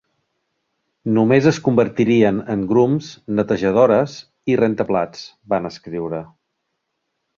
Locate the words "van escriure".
5.55-6.23